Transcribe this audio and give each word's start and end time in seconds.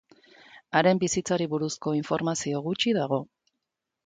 Haren 0.79 1.01
bizitzari 1.03 1.47
buruzko 1.51 1.93
informazio 1.99 2.63
gutxi 2.71 2.97
dago. 3.01 3.21